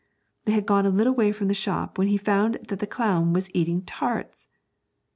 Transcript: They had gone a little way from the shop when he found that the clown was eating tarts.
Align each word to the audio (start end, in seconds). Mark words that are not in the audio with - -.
They 0.45 0.53
had 0.53 0.65
gone 0.65 0.87
a 0.87 0.89
little 0.89 1.13
way 1.13 1.31
from 1.31 1.47
the 1.47 1.53
shop 1.53 1.99
when 1.99 2.07
he 2.07 2.17
found 2.17 2.55
that 2.69 2.79
the 2.79 2.87
clown 2.87 3.33
was 3.33 3.53
eating 3.53 3.83
tarts. 3.83 4.47